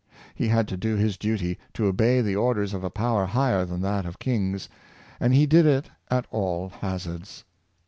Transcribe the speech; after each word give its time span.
"He 0.35 0.47
had 0.47 0.67
to 0.69 0.77
do 0.77 0.95
his 0.95 1.15
duty— 1.15 1.59
to 1.75 1.85
obey 1.85 2.21
the 2.21 2.35
orders 2.35 2.73
of 2.73 2.83
a 2.83 2.89
power 2.89 3.27
higher 3.27 3.65
than 3.65 3.81
that 3.81 4.03
of 4.03 4.17
kings; 4.17 4.67
and 5.19 5.31
he 5.31 5.45
did 5.45 5.67
it 5.67 5.91
at 6.09 6.25
all 6.31 6.69
hazards. 6.69 7.43